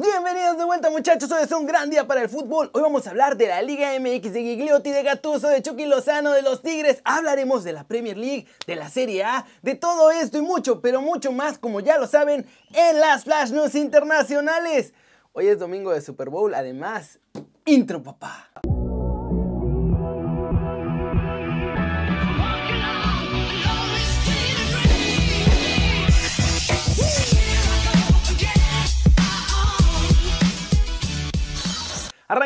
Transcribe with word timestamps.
Bienvenidos 0.00 0.56
de 0.56 0.64
vuelta 0.64 0.90
muchachos, 0.90 1.28
hoy 1.32 1.42
es 1.42 1.50
un 1.50 1.66
gran 1.66 1.90
día 1.90 2.06
para 2.06 2.22
el 2.22 2.28
fútbol. 2.28 2.70
Hoy 2.72 2.82
vamos 2.82 3.04
a 3.08 3.10
hablar 3.10 3.36
de 3.36 3.48
la 3.48 3.62
Liga 3.62 3.90
MX, 3.98 4.32
de 4.32 4.42
Gigliotti, 4.42 4.92
de 4.92 5.02
Gatuso, 5.02 5.48
de 5.48 5.60
Chucky 5.60 5.86
Lozano, 5.86 6.30
de 6.30 6.42
los 6.42 6.62
Tigres. 6.62 7.02
Hablaremos 7.02 7.64
de 7.64 7.72
la 7.72 7.82
Premier 7.82 8.16
League, 8.16 8.46
de 8.68 8.76
la 8.76 8.90
Serie 8.90 9.24
A, 9.24 9.44
de 9.62 9.74
todo 9.74 10.12
esto 10.12 10.38
y 10.38 10.42
mucho, 10.42 10.80
pero 10.80 11.02
mucho 11.02 11.32
más, 11.32 11.58
como 11.58 11.80
ya 11.80 11.98
lo 11.98 12.06
saben, 12.06 12.46
en 12.74 13.00
las 13.00 13.24
Flash 13.24 13.50
News 13.50 13.74
Internacionales. 13.74 14.94
Hoy 15.32 15.48
es 15.48 15.58
domingo 15.58 15.90
de 15.90 16.00
Super 16.00 16.30
Bowl, 16.30 16.54
además, 16.54 17.18
intro 17.64 18.00
papá. 18.00 18.50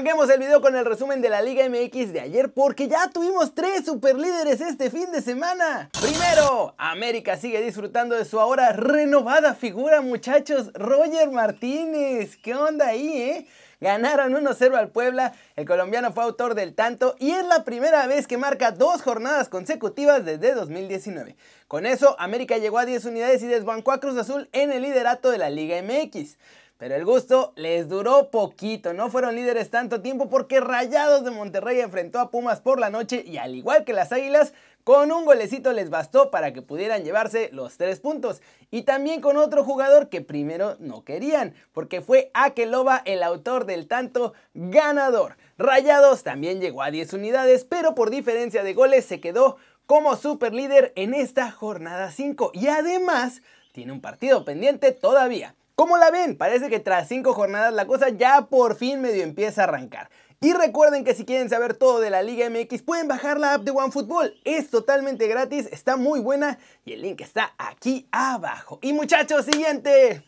Arranquemos 0.02 0.30
el 0.30 0.41
video 0.41 0.61
con 0.61 0.74
el 0.74 0.84
resumen 0.84 1.20
de 1.20 1.29
la 1.29 1.42
Liga 1.42 1.65
MX 1.69 2.12
de 2.12 2.19
ayer 2.19 2.52
porque 2.52 2.88
ya 2.88 3.09
tuvimos 3.11 3.55
tres 3.55 3.84
superlíderes 3.84 4.61
este 4.61 4.91
fin 4.91 5.12
de 5.12 5.23
semana. 5.23 5.91
Primero, 6.01 6.75
América 6.77 7.37
sigue 7.37 7.61
disfrutando 7.61 8.16
de 8.16 8.25
su 8.25 8.41
ahora 8.41 8.73
renovada 8.73 9.55
figura, 9.55 10.01
muchachos, 10.01 10.73
Roger 10.75 11.30
Martínez. 11.30 12.37
¿Qué 12.37 12.52
onda 12.52 12.88
ahí, 12.88 13.12
eh? 13.16 13.47
Ganaron 13.80 14.33
1-0 14.33 14.75
al 14.75 14.88
Puebla, 14.88 15.34
el 15.55 15.66
colombiano 15.66 16.12
fue 16.12 16.25
autor 16.25 16.56
del 16.56 16.75
tanto 16.75 17.14
y 17.20 17.30
es 17.30 17.47
la 17.47 17.62
primera 17.62 18.05
vez 18.09 18.27
que 18.27 18.39
marca 18.39 18.73
dos 18.73 19.03
jornadas 19.03 19.48
consecutivas 19.48 20.25
desde 20.25 20.55
2019. 20.55 21.37
Con 21.69 21.87
eso, 21.87 22.16
América 22.19 22.59
llegó 22.59 22.78
a 22.78 22.87
10 22.87 23.05
unidades 23.05 23.41
y 23.45 23.47
desbancó 23.47 23.92
a 23.92 24.00
Cruz 24.00 24.19
Azul 24.19 24.48
en 24.50 24.73
el 24.73 24.83
liderato 24.83 25.30
de 25.30 25.39
la 25.39 25.48
Liga 25.48 25.80
MX. 25.80 26.39
Pero 26.83 26.97
el 26.97 27.05
gusto 27.05 27.53
les 27.55 27.89
duró 27.89 28.29
poquito, 28.33 28.93
no 28.93 29.09
fueron 29.09 29.37
líderes 29.37 29.71
tanto 29.71 30.03
tiempo 30.03 30.29
porque 30.29 30.59
Rayados 30.59 31.23
de 31.23 31.31
Monterrey 31.31 31.79
enfrentó 31.79 32.19
a 32.19 32.33
Pumas 32.33 32.61
por 32.61 32.81
la 32.81 32.91
noche 32.91 33.23
y 33.25 33.37
al 33.37 33.55
igual 33.55 33.84
que 33.84 33.93
las 33.93 34.11
Águilas, 34.11 34.53
con 34.83 35.12
un 35.12 35.25
golecito 35.25 35.73
les 35.73 35.91
bastó 35.91 36.33
para 36.33 36.53
que 36.53 36.61
pudieran 36.61 37.05
llevarse 37.05 37.51
los 37.53 37.77
tres 37.77 38.01
puntos. 38.01 38.43
Y 38.73 38.83
también 38.83 39.21
con 39.21 39.37
otro 39.37 39.62
jugador 39.62 40.09
que 40.09 40.23
primero 40.23 40.75
no 40.81 41.05
querían, 41.05 41.55
porque 41.71 42.01
fue 42.01 42.33
Akeloba 42.34 43.01
el 43.05 43.23
autor 43.23 43.65
del 43.65 43.87
tanto 43.87 44.33
ganador. 44.53 45.37
Rayados 45.59 46.25
también 46.25 46.61
llegó 46.61 46.83
a 46.83 46.91
10 46.91 47.12
unidades, 47.12 47.65
pero 47.65 47.95
por 47.95 48.11
diferencia 48.11 48.65
de 48.65 48.75
goles 48.75 49.05
se 49.05 49.21
quedó 49.21 49.56
como 49.87 50.17
super 50.17 50.53
líder 50.53 50.93
en 50.97 51.15
esta 51.15 51.53
jornada 51.53 52.11
5. 52.11 52.51
Y 52.55 52.67
además 52.67 53.41
tiene 53.71 53.93
un 53.93 54.01
partido 54.01 54.45
pendiente 54.45 54.91
todavía. 54.91 55.55
¿Cómo 55.75 55.97
la 55.97 56.11
ven? 56.11 56.37
Parece 56.37 56.69
que 56.69 56.81
tras 56.81 57.09
5 57.09 57.33
jornadas 57.33 57.73
la 57.73 57.87
cosa 57.87 58.11
ya 58.11 58.47
por 58.47 58.77
fin 58.77 59.01
medio 59.01 59.23
empieza 59.23 59.62
a 59.62 59.65
arrancar. 59.65 60.11
Y 60.41 60.53
recuerden 60.53 61.05
que 61.05 61.15
si 61.15 61.25
quieren 61.25 61.48
saber 61.48 61.75
todo 61.75 62.01
de 62.01 62.11
la 62.11 62.23
Liga 62.23 62.51
MX 62.51 62.83
pueden 62.83 63.09
bajar 63.09 63.39
la 63.39 63.55
app 63.55 63.62
de 63.62 63.70
OneFootball. 63.70 64.34
Es 64.45 64.70
totalmente 64.70 65.28
gratis, 65.28 65.69
está 65.70 65.97
muy 65.97 66.20
buena 66.20 66.59
y 66.84 66.93
el 66.95 67.03
link 67.03 67.20
está 67.20 67.55
aquí 67.59 68.09
abajo. 68.11 68.81
Y 68.83 68.93
muchachos, 68.93 69.47
siguiente 69.47 70.25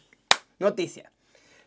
noticia. 0.59 1.11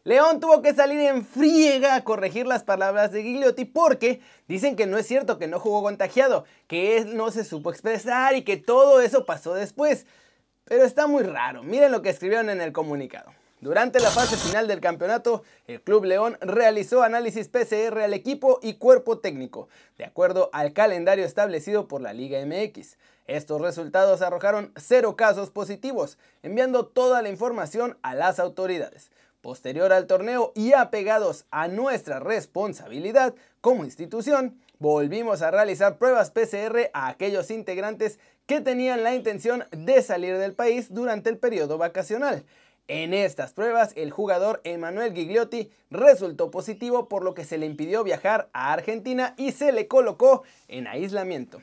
León 0.05 0.39
tuvo 0.39 0.61
que 0.61 0.73
salir 0.73 1.01
en 1.01 1.25
friega 1.25 1.95
a 1.95 2.03
corregir 2.05 2.47
las 2.47 2.63
palabras 2.63 3.11
de 3.11 3.21
Gigliotti 3.21 3.65
porque 3.65 4.21
dicen 4.47 4.77
que 4.77 4.87
no 4.87 4.97
es 4.97 5.05
cierto 5.05 5.37
que 5.37 5.47
no 5.47 5.59
jugó 5.59 5.83
contagiado, 5.83 6.45
que 6.67 6.97
él 6.97 7.17
no 7.17 7.29
se 7.29 7.43
supo 7.43 7.69
expresar 7.69 8.33
y 8.33 8.43
que 8.43 8.55
todo 8.55 9.01
eso 9.01 9.25
pasó 9.25 9.53
después. 9.53 10.05
Pero 10.63 10.85
está 10.85 11.07
muy 11.07 11.23
raro, 11.23 11.61
miren 11.63 11.91
lo 11.91 12.01
que 12.01 12.09
escribieron 12.09 12.49
en 12.49 12.61
el 12.61 12.71
comunicado. 12.71 13.33
Durante 13.59 13.99
la 13.99 14.11
fase 14.11 14.37
final 14.37 14.67
del 14.67 14.79
campeonato, 14.79 15.41
el 15.65 15.81
Club 15.81 16.05
León 16.05 16.37
realizó 16.41 17.01
análisis 17.01 17.47
PCR 17.47 18.01
al 18.03 18.13
equipo 18.13 18.59
y 18.61 18.75
cuerpo 18.75 19.17
técnico, 19.17 19.67
de 19.97 20.05
acuerdo 20.05 20.51
al 20.53 20.73
calendario 20.73 21.25
establecido 21.25 21.87
por 21.87 22.01
la 22.01 22.13
Liga 22.13 22.37
MX. 22.45 22.97
Estos 23.25 23.59
resultados 23.59 24.21
arrojaron 24.21 24.71
cero 24.75 25.15
casos 25.15 25.49
positivos, 25.49 26.19
enviando 26.43 26.85
toda 26.85 27.23
la 27.23 27.29
información 27.29 27.97
a 28.03 28.13
las 28.13 28.37
autoridades. 28.37 29.09
Posterior 29.41 29.91
al 29.91 30.05
torneo 30.05 30.51
y 30.53 30.73
apegados 30.73 31.45
a 31.49 31.67
nuestra 31.67 32.19
responsabilidad 32.19 33.33
como 33.59 33.85
institución, 33.85 34.61
volvimos 34.77 35.41
a 35.41 35.49
realizar 35.49 35.97
pruebas 35.97 36.29
PCR 36.29 36.91
a 36.93 37.07
aquellos 37.07 37.49
integrantes 37.49 38.19
que 38.45 38.61
tenían 38.61 39.03
la 39.03 39.15
intención 39.15 39.65
de 39.71 40.03
salir 40.03 40.37
del 40.37 40.53
país 40.53 40.93
durante 40.93 41.31
el 41.31 41.39
periodo 41.39 41.79
vacacional. 41.79 42.45
En 42.89 43.13
estas 43.13 43.51
pruebas, 43.51 43.91
el 43.97 44.11
jugador 44.11 44.61
Emanuel 44.63 45.13
Gigliotti 45.13 45.69
resultó 45.89 46.49
positivo 46.51 47.09
por 47.09 47.21
lo 47.21 47.33
que 47.33 47.43
se 47.43 47.57
le 47.57 47.65
impidió 47.65 48.01
viajar 48.05 48.49
a 48.53 48.71
Argentina 48.71 49.33
y 49.35 49.51
se 49.51 49.73
le 49.73 49.89
colocó 49.89 50.43
en 50.69 50.87
aislamiento. 50.87 51.61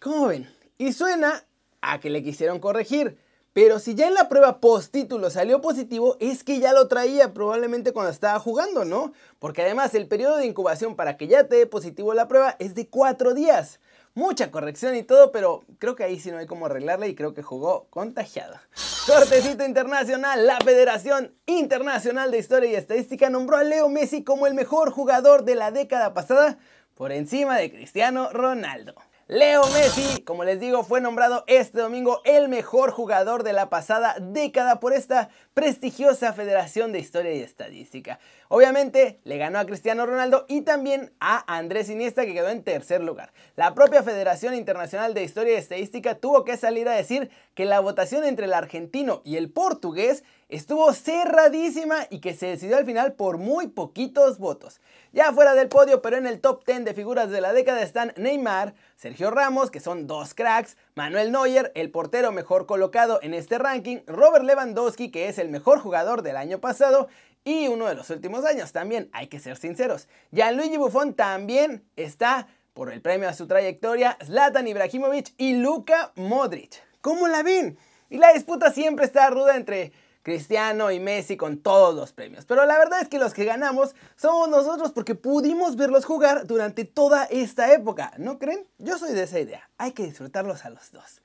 ¿Cómo 0.00 0.28
ven? 0.28 0.50
Y 0.78 0.94
suena 0.94 1.44
a 1.82 2.00
que 2.00 2.08
le 2.08 2.22
quisieron 2.22 2.58
corregir. 2.58 3.18
Pero 3.52 3.80
si 3.80 3.94
ya 3.94 4.08
en 4.08 4.14
la 4.14 4.30
prueba 4.30 4.60
post 4.60 4.90
título 4.92 5.28
salió 5.28 5.60
positivo, 5.60 6.16
es 6.20 6.42
que 6.42 6.58
ya 6.58 6.72
lo 6.72 6.88
traía 6.88 7.34
probablemente 7.34 7.92
cuando 7.92 8.10
estaba 8.10 8.38
jugando, 8.38 8.86
¿no? 8.86 9.12
Porque 9.40 9.60
además 9.60 9.94
el 9.94 10.08
periodo 10.08 10.38
de 10.38 10.46
incubación 10.46 10.96
para 10.96 11.18
que 11.18 11.26
ya 11.26 11.48
te 11.48 11.56
dé 11.56 11.66
positivo 11.66 12.14
la 12.14 12.28
prueba 12.28 12.56
es 12.60 12.74
de 12.74 12.88
4 12.88 13.34
días 13.34 13.78
mucha 14.14 14.50
corrección 14.50 14.96
y 14.96 15.02
todo, 15.02 15.32
pero 15.32 15.64
creo 15.78 15.96
que 15.96 16.04
ahí 16.04 16.18
sí 16.18 16.30
no 16.30 16.38
hay 16.38 16.46
cómo 16.46 16.66
arreglarla 16.66 17.06
y 17.06 17.14
creo 17.14 17.34
que 17.34 17.42
jugó 17.42 17.86
contagiado. 17.90 18.56
Cortecito 19.10 19.64
internacional, 19.64 20.46
la 20.46 20.58
Federación 20.58 21.34
Internacional 21.44 22.30
de 22.30 22.38
Historia 22.38 22.70
y 22.70 22.74
Estadística 22.76 23.28
nombró 23.28 23.56
a 23.56 23.64
Leo 23.64 23.88
Messi 23.88 24.22
como 24.22 24.46
el 24.46 24.54
mejor 24.54 24.92
jugador 24.92 25.44
de 25.44 25.56
la 25.56 25.72
década 25.72 26.14
pasada 26.14 26.58
por 26.94 27.10
encima 27.10 27.58
de 27.58 27.72
Cristiano 27.72 28.30
Ronaldo. 28.30 28.94
Leo 29.32 29.62
Messi, 29.68 30.24
como 30.24 30.42
les 30.42 30.58
digo, 30.58 30.82
fue 30.82 31.00
nombrado 31.00 31.44
este 31.46 31.78
domingo 31.78 32.20
el 32.24 32.48
mejor 32.48 32.90
jugador 32.90 33.44
de 33.44 33.52
la 33.52 33.70
pasada 33.70 34.16
década 34.20 34.80
por 34.80 34.92
esta 34.92 35.28
prestigiosa 35.54 36.32
Federación 36.32 36.90
de 36.90 36.98
Historia 36.98 37.32
y 37.32 37.38
Estadística. 37.38 38.18
Obviamente 38.48 39.20
le 39.22 39.38
ganó 39.38 39.60
a 39.60 39.66
Cristiano 39.66 40.04
Ronaldo 40.04 40.46
y 40.48 40.62
también 40.62 41.12
a 41.20 41.44
Andrés 41.46 41.88
Iniesta 41.90 42.26
que 42.26 42.34
quedó 42.34 42.48
en 42.48 42.64
tercer 42.64 43.02
lugar. 43.02 43.32
La 43.54 43.72
propia 43.72 44.02
Federación 44.02 44.56
Internacional 44.56 45.14
de 45.14 45.22
Historia 45.22 45.54
y 45.54 45.58
Estadística 45.58 46.16
tuvo 46.16 46.44
que 46.44 46.56
salir 46.56 46.88
a 46.88 46.96
decir 46.96 47.30
que 47.54 47.66
la 47.66 47.78
votación 47.78 48.24
entre 48.24 48.46
el 48.46 48.52
argentino 48.52 49.22
y 49.24 49.36
el 49.36 49.52
portugués 49.52 50.24
estuvo 50.50 50.92
cerradísima 50.92 52.06
y 52.10 52.20
que 52.20 52.34
se 52.34 52.46
decidió 52.46 52.76
al 52.76 52.84
final 52.84 53.14
por 53.14 53.38
muy 53.38 53.68
poquitos 53.68 54.38
votos. 54.38 54.80
Ya 55.12 55.32
fuera 55.32 55.54
del 55.54 55.68
podio, 55.68 56.02
pero 56.02 56.16
en 56.16 56.26
el 56.26 56.40
top 56.40 56.64
10 56.66 56.84
de 56.84 56.94
figuras 56.94 57.30
de 57.30 57.40
la 57.40 57.52
década 57.52 57.82
están 57.82 58.12
Neymar, 58.16 58.74
Sergio 58.96 59.30
Ramos, 59.30 59.70
que 59.70 59.80
son 59.80 60.06
dos 60.06 60.34
cracks, 60.34 60.76
Manuel 60.94 61.32
Neuer, 61.32 61.72
el 61.74 61.90
portero 61.90 62.32
mejor 62.32 62.66
colocado 62.66 63.18
en 63.22 63.34
este 63.34 63.58
ranking, 63.58 63.98
Robert 64.06 64.44
Lewandowski, 64.44 65.10
que 65.10 65.28
es 65.28 65.38
el 65.38 65.48
mejor 65.48 65.80
jugador 65.80 66.22
del 66.22 66.36
año 66.36 66.60
pasado, 66.60 67.08
y 67.42 67.68
uno 67.68 67.86
de 67.86 67.94
los 67.94 68.10
últimos 68.10 68.44
años 68.44 68.72
también, 68.72 69.08
hay 69.12 69.28
que 69.28 69.40
ser 69.40 69.56
sinceros. 69.56 70.08
Gianluigi 70.30 70.76
Buffon 70.76 71.14
también 71.14 71.84
está 71.96 72.48
por 72.74 72.92
el 72.92 73.00
premio 73.00 73.28
a 73.28 73.32
su 73.32 73.46
trayectoria, 73.46 74.16
Zlatan 74.24 74.68
Ibrahimovic 74.68 75.32
y 75.38 75.54
Luka 75.54 76.12
Modric. 76.16 76.82
¿Cómo 77.00 77.28
la 77.28 77.42
ven? 77.42 77.78
Y 78.10 78.18
la 78.18 78.32
disputa 78.32 78.72
siempre 78.72 79.06
está 79.06 79.30
ruda 79.30 79.56
entre 79.56 79.92
Cristiano 80.22 80.90
y 80.90 81.00
Messi 81.00 81.36
con 81.36 81.58
todos 81.58 81.94
los 81.94 82.12
premios. 82.12 82.44
Pero 82.44 82.66
la 82.66 82.78
verdad 82.78 83.00
es 83.00 83.08
que 83.08 83.18
los 83.18 83.32
que 83.32 83.44
ganamos 83.44 83.94
somos 84.16 84.48
nosotros 84.48 84.92
porque 84.92 85.14
pudimos 85.14 85.76
verlos 85.76 86.04
jugar 86.04 86.46
durante 86.46 86.84
toda 86.84 87.24
esta 87.24 87.72
época. 87.72 88.12
¿No 88.18 88.38
creen? 88.38 88.66
Yo 88.78 88.98
soy 88.98 89.12
de 89.12 89.22
esa 89.22 89.40
idea. 89.40 89.70
Hay 89.78 89.92
que 89.92 90.04
disfrutarlos 90.04 90.64
a 90.64 90.70
los 90.70 90.92
dos. 90.92 91.22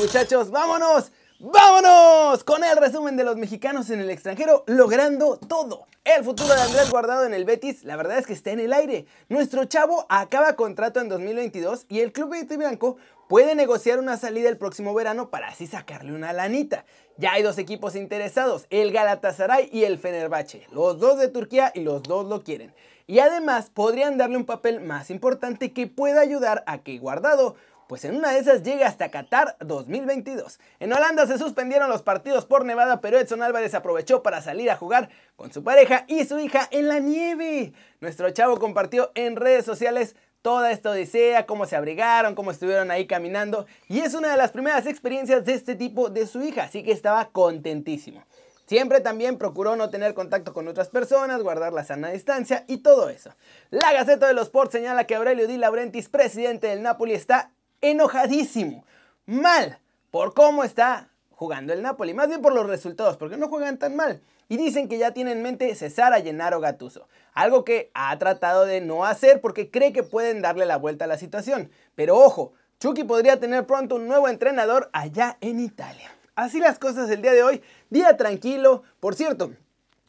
muchachos, 0.00 0.50
vámonos. 0.50 1.12
¡Vámonos! 1.44 2.44
Con 2.44 2.62
el 2.62 2.76
resumen 2.76 3.16
de 3.16 3.24
los 3.24 3.36
mexicanos 3.36 3.90
en 3.90 4.00
el 4.00 4.10
extranjero 4.10 4.62
logrando 4.68 5.38
todo. 5.38 5.88
El 6.04 6.22
futuro 6.22 6.54
de 6.54 6.60
Andrés 6.60 6.88
Guardado 6.88 7.24
en 7.26 7.34
el 7.34 7.44
Betis, 7.44 7.82
la 7.82 7.96
verdad 7.96 8.18
es 8.18 8.28
que 8.28 8.32
está 8.32 8.52
en 8.52 8.60
el 8.60 8.72
aire. 8.72 9.06
Nuestro 9.28 9.64
chavo 9.64 10.06
acaba 10.08 10.54
contrato 10.54 11.00
en 11.00 11.08
2022 11.08 11.86
y 11.88 11.98
el 11.98 12.12
club 12.12 12.32
Blanco 12.56 12.96
puede 13.28 13.56
negociar 13.56 13.98
una 13.98 14.16
salida 14.18 14.48
el 14.48 14.56
próximo 14.56 14.94
verano 14.94 15.30
para 15.30 15.48
así 15.48 15.66
sacarle 15.66 16.12
una 16.12 16.32
lanita. 16.32 16.84
Ya 17.16 17.32
hay 17.32 17.42
dos 17.42 17.58
equipos 17.58 17.96
interesados, 17.96 18.66
el 18.70 18.92
Galatasaray 18.92 19.68
y 19.72 19.82
el 19.82 19.98
Fenerbahce, 19.98 20.68
los 20.70 21.00
dos 21.00 21.18
de 21.18 21.26
Turquía 21.26 21.72
y 21.74 21.80
los 21.80 22.04
dos 22.04 22.24
lo 22.28 22.44
quieren. 22.44 22.72
Y 23.08 23.18
además 23.18 23.68
podrían 23.68 24.16
darle 24.16 24.36
un 24.36 24.46
papel 24.46 24.80
más 24.80 25.10
importante 25.10 25.72
que 25.72 25.88
pueda 25.88 26.20
ayudar 26.20 26.62
a 26.68 26.78
que 26.78 26.98
Guardado 26.98 27.56
pues 27.92 28.06
en 28.06 28.16
una 28.16 28.32
de 28.32 28.38
esas 28.38 28.62
llega 28.62 28.86
hasta 28.86 29.10
Qatar 29.10 29.54
2022. 29.60 30.58
En 30.80 30.94
Holanda 30.94 31.26
se 31.26 31.36
suspendieron 31.36 31.90
los 31.90 32.00
partidos 32.00 32.46
por 32.46 32.64
Nevada, 32.64 33.02
pero 33.02 33.18
Edson 33.18 33.42
Álvarez 33.42 33.74
aprovechó 33.74 34.22
para 34.22 34.40
salir 34.40 34.70
a 34.70 34.78
jugar 34.78 35.10
con 35.36 35.52
su 35.52 35.62
pareja 35.62 36.06
y 36.08 36.24
su 36.24 36.38
hija 36.38 36.66
en 36.70 36.88
la 36.88 37.00
nieve. 37.00 37.74
Nuestro 38.00 38.30
chavo 38.30 38.58
compartió 38.58 39.12
en 39.14 39.36
redes 39.36 39.66
sociales 39.66 40.16
toda 40.40 40.70
esta 40.70 40.88
odisea, 40.88 41.44
cómo 41.44 41.66
se 41.66 41.76
abrigaron, 41.76 42.34
cómo 42.34 42.50
estuvieron 42.50 42.90
ahí 42.90 43.06
caminando. 43.06 43.66
Y 43.90 44.00
es 44.00 44.14
una 44.14 44.30
de 44.30 44.38
las 44.38 44.52
primeras 44.52 44.86
experiencias 44.86 45.44
de 45.44 45.52
este 45.52 45.74
tipo 45.74 46.08
de 46.08 46.26
su 46.26 46.42
hija, 46.42 46.62
así 46.62 46.82
que 46.82 46.92
estaba 46.92 47.28
contentísimo. 47.28 48.24
Siempre 48.64 49.00
también 49.00 49.36
procuró 49.36 49.76
no 49.76 49.90
tener 49.90 50.14
contacto 50.14 50.54
con 50.54 50.66
otras 50.66 50.88
personas, 50.88 51.42
guardar 51.42 51.74
la 51.74 51.84
sana 51.84 52.08
distancia 52.08 52.64
y 52.68 52.78
todo 52.78 53.10
eso. 53.10 53.34
La 53.68 53.92
Gaceta 53.92 54.28
de 54.28 54.32
los 54.32 54.44
Sports 54.44 54.72
señala 54.72 55.04
que 55.04 55.14
Aurelio 55.14 55.46
Di 55.46 55.58
Laurentiis, 55.58 56.08
presidente 56.08 56.68
del 56.68 56.80
Napoli, 56.80 57.12
está 57.12 57.52
enojadísimo, 57.82 58.84
mal, 59.26 59.78
por 60.10 60.32
cómo 60.32 60.64
está 60.64 61.10
jugando 61.30 61.72
el 61.72 61.82
Napoli, 61.82 62.14
más 62.14 62.28
bien 62.28 62.40
por 62.40 62.54
los 62.54 62.66
resultados, 62.66 63.16
porque 63.16 63.36
no 63.36 63.48
juegan 63.48 63.78
tan 63.78 63.96
mal. 63.96 64.22
Y 64.48 64.56
dicen 64.56 64.88
que 64.88 64.98
ya 64.98 65.12
tiene 65.12 65.32
en 65.32 65.42
mente 65.42 65.74
cesar 65.74 66.12
a 66.12 66.20
Gennaro 66.20 66.60
Gattuso, 66.60 67.08
algo 67.32 67.64
que 67.64 67.90
ha 67.94 68.16
tratado 68.18 68.64
de 68.64 68.80
no 68.80 69.04
hacer 69.04 69.40
porque 69.40 69.70
cree 69.70 69.92
que 69.92 70.02
pueden 70.02 70.42
darle 70.42 70.66
la 70.66 70.76
vuelta 70.76 71.06
a 71.06 71.08
la 71.08 71.18
situación. 71.18 71.70
Pero 71.94 72.18
ojo, 72.18 72.52
Chucky 72.78 73.04
podría 73.04 73.40
tener 73.40 73.66
pronto 73.66 73.96
un 73.96 74.08
nuevo 74.08 74.28
entrenador 74.28 74.90
allá 74.92 75.38
en 75.40 75.60
Italia. 75.60 76.14
Así 76.34 76.60
las 76.60 76.78
cosas 76.78 77.10
el 77.10 77.22
día 77.22 77.32
de 77.32 77.42
hoy, 77.42 77.62
día 77.90 78.16
tranquilo. 78.16 78.82
Por 79.00 79.14
cierto, 79.14 79.52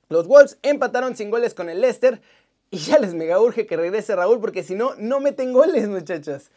los 0.10 0.28
Wolves 0.28 0.58
empataron 0.62 1.16
sin 1.16 1.30
goles 1.30 1.54
con 1.54 1.70
el 1.70 1.82
Leicester 1.82 2.22
y 2.70 2.78
ya 2.78 2.98
les 2.98 3.14
mega 3.14 3.40
urge 3.40 3.66
que 3.66 3.78
regrese 3.78 4.16
Raúl 4.16 4.40
porque 4.40 4.64
si 4.64 4.76
no, 4.76 4.96
no 4.98 5.20
meten 5.20 5.54
goles 5.54 5.88
muchachos. 5.88 6.50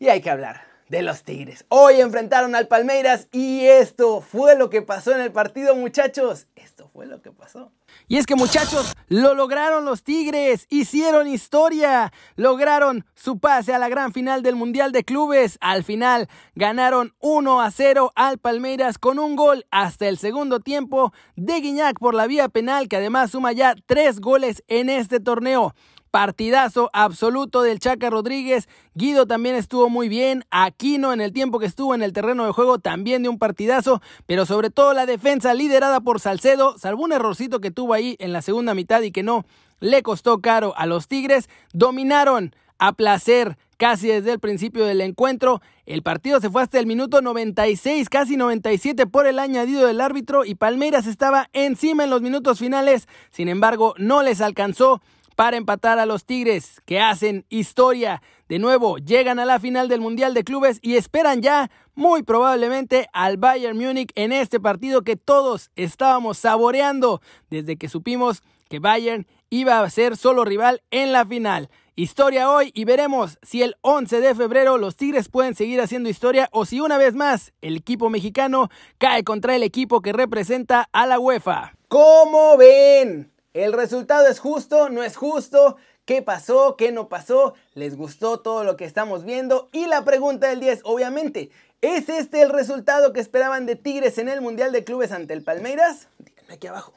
Y 0.00 0.08
hay 0.08 0.20
que 0.20 0.30
hablar 0.30 0.62
de 0.88 1.02
los 1.02 1.24
Tigres. 1.24 1.64
Hoy 1.68 2.00
enfrentaron 2.00 2.54
al 2.54 2.68
Palmeiras 2.68 3.26
y 3.32 3.64
esto 3.66 4.20
fue 4.20 4.56
lo 4.56 4.70
que 4.70 4.80
pasó 4.80 5.12
en 5.12 5.20
el 5.20 5.32
partido, 5.32 5.74
muchachos. 5.74 6.46
Esto 6.54 6.88
fue 6.92 7.06
lo 7.06 7.20
que 7.20 7.32
pasó. 7.32 7.72
Y 8.06 8.16
es 8.16 8.24
que 8.24 8.36
muchachos, 8.36 8.94
lo 9.08 9.34
lograron 9.34 9.84
los 9.84 10.04
Tigres, 10.04 10.66
hicieron 10.70 11.26
historia, 11.26 12.12
lograron 12.36 13.04
su 13.14 13.40
pase 13.40 13.74
a 13.74 13.78
la 13.78 13.88
gran 13.88 14.12
final 14.12 14.42
del 14.42 14.54
Mundial 14.54 14.92
de 14.92 15.02
Clubes. 15.02 15.58
Al 15.60 15.82
final 15.82 16.28
ganaron 16.54 17.12
1 17.18 17.60
a 17.60 17.70
0 17.70 18.12
al 18.14 18.38
Palmeiras 18.38 18.98
con 18.98 19.18
un 19.18 19.34
gol 19.34 19.66
hasta 19.72 20.06
el 20.08 20.16
segundo 20.16 20.60
tiempo 20.60 21.12
de 21.34 21.60
Guiñac 21.60 21.98
por 21.98 22.14
la 22.14 22.28
vía 22.28 22.48
penal 22.48 22.88
que 22.88 22.96
además 22.96 23.32
suma 23.32 23.50
ya 23.50 23.74
tres 23.86 24.20
goles 24.20 24.62
en 24.68 24.90
este 24.90 25.18
torneo. 25.18 25.74
Partidazo 26.10 26.90
absoluto 26.92 27.62
del 27.62 27.78
Chaca 27.78 28.10
Rodríguez. 28.10 28.68
Guido 28.94 29.26
también 29.26 29.54
estuvo 29.54 29.88
muy 29.90 30.08
bien. 30.08 30.44
Aquino 30.50 31.12
en 31.12 31.20
el 31.20 31.32
tiempo 31.32 31.58
que 31.58 31.66
estuvo 31.66 31.94
en 31.94 32.02
el 32.02 32.12
terreno 32.12 32.46
de 32.46 32.52
juego 32.52 32.78
también 32.78 33.22
de 33.22 33.28
un 33.28 33.38
partidazo. 33.38 34.00
Pero 34.26 34.46
sobre 34.46 34.70
todo 34.70 34.94
la 34.94 35.06
defensa 35.06 35.54
liderada 35.54 36.00
por 36.00 36.20
Salcedo. 36.20 36.78
Salvo 36.78 37.04
un 37.04 37.12
errorcito 37.12 37.60
que 37.60 37.70
tuvo 37.70 37.94
ahí 37.94 38.16
en 38.18 38.32
la 38.32 38.42
segunda 38.42 38.74
mitad 38.74 39.02
y 39.02 39.12
que 39.12 39.22
no 39.22 39.44
le 39.80 40.02
costó 40.02 40.40
caro 40.40 40.74
a 40.76 40.86
los 40.86 41.08
Tigres. 41.08 41.48
Dominaron 41.72 42.54
a 42.78 42.92
placer 42.92 43.58
casi 43.76 44.08
desde 44.08 44.32
el 44.32 44.40
principio 44.40 44.84
del 44.84 45.00
encuentro. 45.00 45.62
El 45.86 46.02
partido 46.02 46.40
se 46.40 46.50
fue 46.50 46.62
hasta 46.62 46.78
el 46.78 46.86
minuto 46.86 47.22
96, 47.22 48.08
casi 48.10 48.36
97 48.36 49.06
por 49.06 49.26
el 49.26 49.38
añadido 49.38 49.86
del 49.86 50.00
árbitro 50.00 50.44
y 50.44 50.54
Palmeiras 50.54 51.06
estaba 51.06 51.48
encima 51.52 52.04
en 52.04 52.10
los 52.10 52.20
minutos 52.20 52.58
finales. 52.58 53.08
Sin 53.30 53.48
embargo, 53.48 53.94
no 53.96 54.22
les 54.22 54.40
alcanzó 54.40 55.00
para 55.38 55.56
empatar 55.56 56.00
a 56.00 56.04
los 56.04 56.24
Tigres, 56.24 56.82
que 56.84 56.98
hacen 56.98 57.46
historia. 57.48 58.22
De 58.48 58.58
nuevo, 58.58 58.98
llegan 58.98 59.38
a 59.38 59.44
la 59.44 59.60
final 59.60 59.88
del 59.88 60.00
Mundial 60.00 60.34
de 60.34 60.42
Clubes 60.42 60.80
y 60.82 60.96
esperan 60.96 61.42
ya, 61.42 61.70
muy 61.94 62.24
probablemente, 62.24 63.06
al 63.12 63.36
Bayern 63.36 63.78
Múnich 63.78 64.10
en 64.16 64.32
este 64.32 64.58
partido 64.58 65.02
que 65.02 65.14
todos 65.14 65.70
estábamos 65.76 66.38
saboreando 66.38 67.20
desde 67.50 67.76
que 67.76 67.88
supimos 67.88 68.42
que 68.68 68.80
Bayern 68.80 69.28
iba 69.48 69.78
a 69.78 69.90
ser 69.90 70.16
solo 70.16 70.44
rival 70.44 70.82
en 70.90 71.12
la 71.12 71.24
final. 71.24 71.70
Historia 71.94 72.50
hoy 72.50 72.72
y 72.74 72.84
veremos 72.84 73.38
si 73.40 73.62
el 73.62 73.76
11 73.82 74.20
de 74.20 74.34
febrero 74.34 74.76
los 74.76 74.96
Tigres 74.96 75.28
pueden 75.28 75.54
seguir 75.54 75.80
haciendo 75.80 76.08
historia 76.08 76.48
o 76.50 76.66
si 76.66 76.80
una 76.80 76.98
vez 76.98 77.14
más 77.14 77.52
el 77.60 77.76
equipo 77.76 78.10
mexicano 78.10 78.70
cae 78.98 79.22
contra 79.22 79.54
el 79.54 79.62
equipo 79.62 80.02
que 80.02 80.12
representa 80.12 80.88
a 80.90 81.06
la 81.06 81.20
UEFA. 81.20 81.74
¿Cómo 81.86 82.56
ven? 82.56 83.37
¿El 83.58 83.72
resultado 83.72 84.28
es 84.28 84.38
justo? 84.38 84.88
¿No 84.88 85.02
es 85.02 85.16
justo? 85.16 85.78
¿Qué 86.04 86.22
pasó? 86.22 86.76
¿Qué 86.76 86.92
no 86.92 87.08
pasó? 87.08 87.54
¿Les 87.74 87.96
gustó 87.96 88.38
todo 88.38 88.62
lo 88.62 88.76
que 88.76 88.84
estamos 88.84 89.24
viendo? 89.24 89.68
Y 89.72 89.86
la 89.88 90.04
pregunta 90.04 90.46
del 90.46 90.60
día 90.60 90.72
es, 90.72 90.80
obviamente, 90.84 91.50
¿es 91.80 92.08
este 92.08 92.40
el 92.42 92.50
resultado 92.50 93.12
que 93.12 93.18
esperaban 93.18 93.66
de 93.66 93.74
Tigres 93.74 94.18
en 94.18 94.28
el 94.28 94.42
Mundial 94.42 94.70
de 94.70 94.84
Clubes 94.84 95.10
ante 95.10 95.34
el 95.34 95.42
Palmeiras? 95.42 96.06
Díganme 96.20 96.54
aquí 96.54 96.68
abajo. 96.68 96.92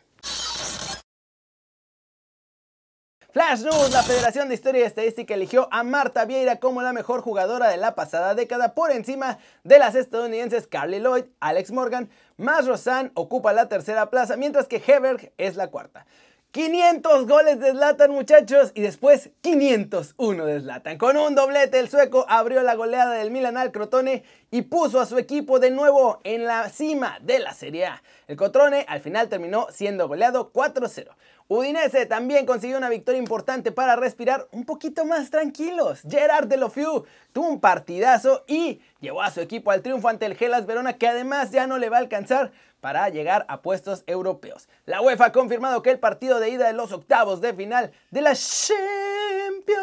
Flash 3.32 3.62
News, 3.62 3.92
la 3.92 4.04
Federación 4.04 4.48
de 4.48 4.54
Historia 4.54 4.82
y 4.82 4.84
Estadística 4.84 5.34
eligió 5.34 5.68
a 5.72 5.82
Marta 5.84 6.26
Vieira 6.26 6.60
como 6.60 6.84
la 6.84 6.94
mejor 6.94 7.22
jugadora 7.22 7.70
de 7.70 7.78
la 7.78 7.96
pasada 7.96 8.36
década 8.36 8.76
por 8.76 8.92
encima 8.92 9.40
de 9.64 9.80
las 9.80 9.96
estadounidenses 9.96 10.68
Carly 10.68 11.00
Lloyd, 11.00 11.24
Alex 11.40 11.72
Morgan, 11.72 12.12
más 12.38 12.68
Rosanne 12.68 13.10
ocupa 13.16 13.52
la 13.52 13.68
tercera 13.68 14.12
plaza, 14.12 14.36
mientras 14.36 14.68
que 14.68 14.84
Heberg 14.86 15.32
es 15.38 15.56
la 15.56 15.68
cuarta. 15.68 16.06
500 16.52 17.28
goles 17.28 17.62
de 17.62 17.72
Zlatan 17.72 18.12
muchachos 18.12 18.74
y 18.76 18.82
después 18.82 19.30
501 19.40 20.46
de 20.46 20.60
Zlatan. 20.60 20.98
Con 20.98 21.16
un 21.16 21.34
doblete 21.34 21.80
el 21.80 21.90
sueco 21.90 22.26
abrió 22.28 22.62
la 22.62 22.76
goleada 22.76 23.14
del 23.14 23.32
Milan 23.32 23.56
al 23.56 23.72
Crotone 23.72 24.24
y 24.52 24.64
puso 24.64 25.00
a 25.00 25.06
su 25.06 25.18
equipo 25.18 25.60
de 25.60 25.72
nuevo 25.72 26.20
en 26.26 26.44
la 26.44 26.70
cima 26.70 27.18
de 27.22 27.40
la 27.40 27.54
Serie 27.54 27.86
A. 27.86 28.04
El 28.28 28.36
Crotone 28.36 28.86
al 28.88 29.00
final 29.00 29.30
terminó 29.30 29.68
siendo 29.72 30.10
goleado 30.10 30.52
4-0. 30.52 31.08
Udinese 31.48 32.06
también 32.06 32.46
consiguió 32.46 32.78
una 32.78 32.90
victoria 32.90 33.20
importante 33.20 33.72
para 33.72 33.96
respirar 33.96 34.48
un 34.52 34.66
poquito 34.66 35.06
más 35.06 35.30
tranquilos. 35.30 36.02
Gerard 36.08 36.48
Delofieu 36.48 37.06
tuvo 37.32 37.48
un 37.48 37.60
partidazo 37.62 38.44
y 38.48 38.82
llevó 39.00 39.22
a 39.22 39.32
su 39.32 39.40
equipo 39.40 39.72
al 39.72 39.82
triunfo 39.82 40.10
ante 40.10 40.26
el 40.26 40.36
Gelas 40.36 40.66
Verona 40.66 40.98
que 40.98 41.08
además 41.08 41.52
ya 41.52 41.66
no 41.66 41.78
le 41.78 41.90
va 41.90 41.98
a 41.98 42.02
alcanzar 42.02 42.52
para 42.82 43.08
llegar 43.10 43.46
a 43.48 43.62
puestos 43.62 44.04
europeos. 44.08 44.68
La 44.86 45.02
UEFA 45.02 45.26
ha 45.26 45.32
confirmado 45.32 45.82
que 45.82 45.92
el 45.92 46.00
partido 46.00 46.40
de 46.40 46.50
ida 46.50 46.68
de 46.68 46.74
los 46.74 46.92
octavos 46.92 47.40
de 47.40 47.54
final 47.54 47.92
de 48.12 48.22
la 48.22 48.34
Champions 48.34 49.82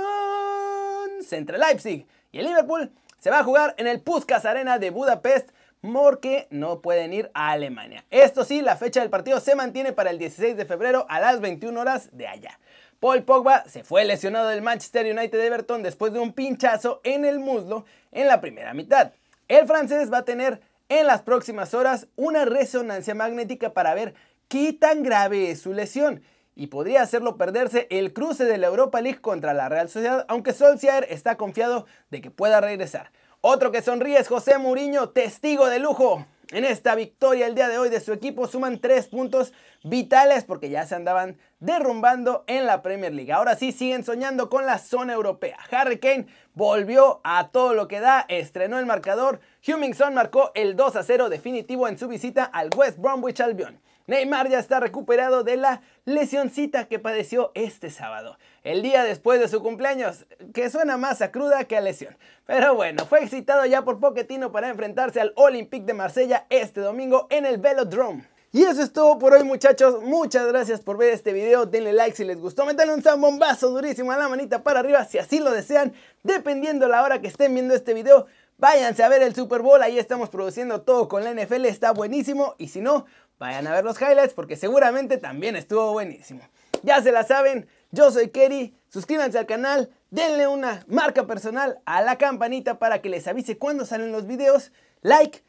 entre 1.32 1.58
Leipzig 1.58 2.06
y 2.30 2.40
el 2.40 2.46
Liverpool 2.46 2.92
se 3.18 3.30
va 3.30 3.40
a 3.40 3.44
jugar 3.44 3.74
en 3.78 3.86
el 3.86 4.00
Puskas 4.00 4.44
Arena 4.44 4.78
de 4.78 4.90
Budapest 4.90 5.50
porque 5.80 6.46
no 6.50 6.80
pueden 6.80 7.12
ir 7.12 7.30
a 7.34 7.52
Alemania. 7.52 8.04
Esto 8.10 8.44
sí, 8.44 8.62
la 8.62 8.76
fecha 8.76 9.00
del 9.00 9.10
partido 9.10 9.40
se 9.40 9.54
mantiene 9.54 9.92
para 9.92 10.10
el 10.10 10.18
16 10.18 10.56
de 10.56 10.64
febrero 10.64 11.06
a 11.08 11.20
las 11.20 11.40
21 11.40 11.80
horas 11.80 12.10
de 12.12 12.26
allá. 12.26 12.58
Paul 13.00 13.22
Pogba 13.22 13.64
se 13.68 13.84
fue 13.84 14.04
lesionado 14.04 14.48
del 14.48 14.62
Manchester 14.62 15.06
United 15.06 15.38
de 15.38 15.46
Everton 15.46 15.82
después 15.82 16.12
de 16.12 16.18
un 16.18 16.32
pinchazo 16.32 17.00
en 17.04 17.24
el 17.24 17.38
muslo 17.38 17.84
en 18.10 18.26
la 18.26 18.40
primera 18.40 18.74
mitad. 18.74 19.12
El 19.46 19.66
francés 19.66 20.12
va 20.12 20.18
a 20.18 20.24
tener 20.24 20.60
en 20.88 21.06
las 21.06 21.22
próximas 21.22 21.74
horas 21.74 22.08
una 22.16 22.44
resonancia 22.44 23.14
magnética 23.14 23.72
para 23.72 23.94
ver 23.94 24.14
qué 24.48 24.72
tan 24.72 25.02
grave 25.02 25.50
es 25.50 25.60
su 25.60 25.72
lesión 25.72 26.22
y 26.58 26.66
podría 26.66 27.02
hacerlo 27.02 27.36
perderse 27.36 27.86
el 27.88 28.12
cruce 28.12 28.44
de 28.44 28.58
la 28.58 28.66
Europa 28.66 29.00
League 29.00 29.20
contra 29.20 29.54
la 29.54 29.68
Real 29.68 29.88
Sociedad, 29.88 30.26
aunque 30.28 30.52
Solskjaer 30.52 31.06
está 31.08 31.36
confiado 31.36 31.86
de 32.10 32.20
que 32.20 32.32
pueda 32.32 32.60
regresar. 32.60 33.12
Otro 33.40 33.70
que 33.70 33.80
sonríe 33.80 34.18
es 34.18 34.26
José 34.26 34.58
Mourinho, 34.58 35.10
testigo 35.10 35.68
de 35.68 35.78
lujo. 35.78 36.26
En 36.50 36.64
esta 36.64 36.96
victoria 36.96 37.46
el 37.46 37.54
día 37.54 37.68
de 37.68 37.78
hoy 37.78 37.90
de 37.90 38.00
su 38.00 38.12
equipo 38.12 38.48
suman 38.48 38.80
tres 38.80 39.06
puntos 39.06 39.52
vitales 39.84 40.42
porque 40.42 40.68
ya 40.68 40.84
se 40.84 40.96
andaban 40.96 41.38
derrumbando 41.60 42.42
en 42.48 42.66
la 42.66 42.82
Premier 42.82 43.14
League. 43.14 43.32
Ahora 43.32 43.54
sí 43.54 43.70
siguen 43.70 44.02
soñando 44.02 44.50
con 44.50 44.66
la 44.66 44.78
zona 44.78 45.12
europea. 45.12 45.58
Harry 45.70 46.00
Kane 46.00 46.26
volvió 46.54 47.20
a 47.22 47.50
todo 47.50 47.72
lo 47.72 47.86
que 47.86 48.00
da, 48.00 48.26
estrenó 48.28 48.80
el 48.80 48.86
marcador. 48.86 49.38
Hummingson 49.64 50.12
marcó 50.12 50.50
el 50.56 50.74
2 50.74 50.96
a 50.96 51.04
0 51.04 51.28
definitivo 51.28 51.86
en 51.86 51.98
su 51.98 52.08
visita 52.08 52.42
al 52.42 52.70
West 52.74 52.98
Bromwich 52.98 53.40
Albion. 53.40 53.78
Neymar 54.08 54.48
ya 54.48 54.58
está 54.58 54.80
recuperado 54.80 55.44
de 55.44 55.58
la 55.58 55.82
lesioncita 56.06 56.88
que 56.88 56.98
padeció 56.98 57.52
este 57.54 57.90
sábado, 57.90 58.38
el 58.64 58.80
día 58.80 59.04
después 59.04 59.38
de 59.38 59.48
su 59.48 59.62
cumpleaños, 59.62 60.26
que 60.54 60.70
suena 60.70 60.96
más 60.96 61.20
a 61.20 61.30
cruda 61.30 61.64
que 61.64 61.76
a 61.76 61.82
lesión. 61.82 62.16
Pero 62.46 62.74
bueno, 62.74 63.04
fue 63.04 63.22
excitado 63.22 63.66
ya 63.66 63.82
por 63.84 64.00
Poquetino 64.00 64.50
para 64.50 64.70
enfrentarse 64.70 65.20
al 65.20 65.34
Olympique 65.36 65.84
de 65.84 65.92
Marsella 65.92 66.46
este 66.48 66.80
domingo 66.80 67.26
en 67.28 67.44
el 67.44 67.58
Velodrome. 67.58 68.26
Y 68.50 68.62
eso 68.62 68.82
es 68.82 68.94
todo 68.94 69.18
por 69.18 69.34
hoy 69.34 69.44
muchachos, 69.44 70.02
muchas 70.02 70.46
gracias 70.46 70.80
por 70.80 70.96
ver 70.96 71.12
este 71.12 71.34
video, 71.34 71.66
denle 71.66 71.92
like 71.92 72.16
si 72.16 72.24
les 72.24 72.40
gustó, 72.40 72.64
metanle 72.64 72.94
un 72.94 73.02
zambombazo 73.02 73.68
durísimo 73.68 74.10
a 74.10 74.16
la 74.16 74.30
manita 74.30 74.62
para 74.62 74.80
arriba 74.80 75.04
si 75.04 75.18
así 75.18 75.38
lo 75.38 75.50
desean, 75.50 75.92
dependiendo 76.22 76.88
la 76.88 77.02
hora 77.02 77.20
que 77.20 77.28
estén 77.28 77.52
viendo 77.52 77.74
este 77.74 77.92
video, 77.92 78.26
váyanse 78.56 79.02
a 79.02 79.10
ver 79.10 79.20
el 79.20 79.34
Super 79.34 79.60
Bowl, 79.60 79.82
ahí 79.82 79.98
estamos 79.98 80.30
produciendo 80.30 80.80
todo 80.80 81.08
con 81.08 81.24
la 81.24 81.34
NFL, 81.34 81.66
está 81.66 81.92
buenísimo, 81.92 82.54
y 82.56 82.68
si 82.68 82.80
no, 82.80 83.04
vayan 83.38 83.66
a 83.66 83.72
ver 83.72 83.84
los 83.84 84.00
highlights 84.00 84.34
porque 84.34 84.56
seguramente 84.56 85.18
también 85.18 85.56
estuvo 85.56 85.92
buenísimo. 85.92 86.40
Ya 86.82 87.02
se 87.02 87.12
la 87.12 87.24
saben, 87.24 87.68
yo 87.90 88.10
soy 88.10 88.28
Kerry, 88.28 88.76
suscríbanse 88.88 89.38
al 89.38 89.46
canal, 89.46 89.90
denle 90.10 90.46
una 90.46 90.84
marca 90.86 91.26
personal 91.26 91.80
a 91.84 92.02
la 92.02 92.16
campanita 92.16 92.78
para 92.78 93.00
que 93.00 93.08
les 93.08 93.26
avise 93.26 93.58
cuando 93.58 93.84
salen 93.84 94.12
los 94.12 94.26
videos, 94.26 94.72
like, 95.02 95.42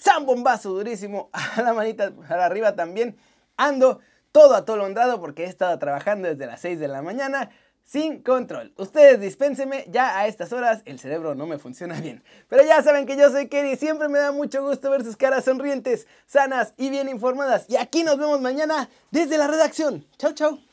zambombazo 0.00 0.70
durísimo 0.70 1.30
a 1.56 1.62
la 1.62 1.72
manita 1.72 2.10
para 2.10 2.46
arriba 2.46 2.74
también, 2.74 3.16
ando 3.56 4.00
todo 4.32 4.54
atolondrado 4.54 5.20
porque 5.20 5.44
he 5.44 5.46
estado 5.46 5.78
trabajando 5.78 6.28
desde 6.28 6.46
las 6.46 6.60
6 6.60 6.80
de 6.80 6.88
la 6.88 7.02
mañana, 7.02 7.50
sin 7.84 8.22
control. 8.22 8.72
Ustedes 8.76 9.20
dispénseme, 9.20 9.84
ya 9.88 10.18
a 10.18 10.26
estas 10.26 10.52
horas 10.52 10.82
el 10.84 10.98
cerebro 10.98 11.34
no 11.34 11.46
me 11.46 11.58
funciona 11.58 12.00
bien. 12.00 12.22
Pero 12.48 12.64
ya 12.64 12.82
saben 12.82 13.06
que 13.06 13.16
yo 13.16 13.30
soy 13.30 13.48
Kerry, 13.48 13.76
siempre 13.76 14.08
me 14.08 14.18
da 14.18 14.32
mucho 14.32 14.62
gusto 14.62 14.90
ver 14.90 15.04
sus 15.04 15.16
caras 15.16 15.44
sonrientes, 15.44 16.06
sanas 16.26 16.74
y 16.76 16.90
bien 16.90 17.08
informadas. 17.08 17.66
Y 17.68 17.76
aquí 17.76 18.04
nos 18.04 18.18
vemos 18.18 18.40
mañana 18.40 18.88
desde 19.10 19.38
la 19.38 19.46
redacción. 19.46 20.06
Chau, 20.18 20.32
chau. 20.32 20.71